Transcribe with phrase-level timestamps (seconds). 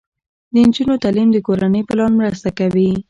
[0.53, 2.91] د نجونو تعلیم د کورنۍ پلان مرسته کوي.